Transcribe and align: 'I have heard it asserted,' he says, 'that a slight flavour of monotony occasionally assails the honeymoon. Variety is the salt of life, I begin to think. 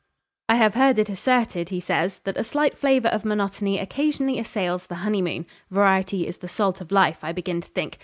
'I 0.49 0.55
have 0.55 0.73
heard 0.73 0.97
it 0.97 1.09
asserted,' 1.09 1.69
he 1.69 1.79
says, 1.79 2.21
'that 2.23 2.35
a 2.37 2.43
slight 2.43 2.75
flavour 2.75 3.09
of 3.09 3.23
monotony 3.23 3.77
occasionally 3.77 4.39
assails 4.39 4.87
the 4.87 4.95
honeymoon. 5.05 5.45
Variety 5.69 6.25
is 6.25 6.37
the 6.37 6.49
salt 6.49 6.81
of 6.81 6.91
life, 6.91 7.19
I 7.23 7.31
begin 7.33 7.61
to 7.61 7.69
think. 7.69 7.99